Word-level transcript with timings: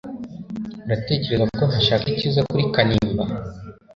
Uratekereza 0.85 1.45
ko 1.57 1.61
ntashaka 1.69 2.05
icyiza 2.13 2.41
kuri 2.49 2.63
Kanimba 2.73 3.23